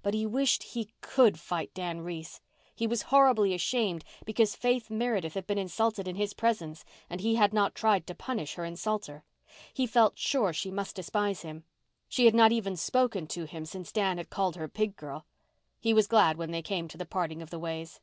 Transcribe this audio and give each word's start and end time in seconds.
But 0.00 0.14
he 0.14 0.26
wished 0.26 0.62
he 0.62 0.92
could 1.00 1.40
fight 1.40 1.74
Dan 1.74 2.02
Reese. 2.02 2.40
He 2.72 2.86
was 2.86 3.02
horribly 3.10 3.52
ashamed 3.52 4.04
because 4.24 4.54
Faith 4.54 4.90
Meredith 4.92 5.34
had 5.34 5.44
been 5.44 5.58
insulted 5.58 6.06
in 6.06 6.14
his 6.14 6.34
presence 6.34 6.84
and 7.10 7.20
he 7.20 7.34
had 7.34 7.52
not 7.52 7.74
tried 7.74 8.06
to 8.06 8.14
punish 8.14 8.54
her 8.54 8.64
insulter. 8.64 9.24
He 9.74 9.88
felt 9.88 10.16
sure 10.20 10.52
she 10.52 10.70
must 10.70 10.94
despise 10.94 11.42
him. 11.42 11.64
She 12.08 12.26
had 12.26 12.34
not 12.36 12.52
even 12.52 12.76
spoken 12.76 13.26
to 13.26 13.44
him 13.44 13.64
since 13.64 13.90
Dan 13.90 14.18
had 14.18 14.30
called 14.30 14.54
her 14.54 14.68
pig 14.68 14.94
girl. 14.94 15.26
He 15.80 15.92
was 15.92 16.06
glad 16.06 16.36
when 16.38 16.52
they 16.52 16.62
came 16.62 16.86
to 16.86 16.96
the 16.96 17.04
parting 17.04 17.42
of 17.42 17.50
the 17.50 17.58
ways. 17.58 17.98